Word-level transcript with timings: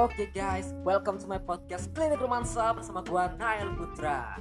Oke 0.00 0.32
guys, 0.32 0.72
welcome 0.80 1.20
to 1.20 1.28
my 1.28 1.36
podcast 1.36 1.92
Klinik 1.92 2.24
Romansa 2.24 2.72
bersama 2.72 3.04
gua 3.04 3.36
Nail 3.36 3.68
Putra. 3.76 4.40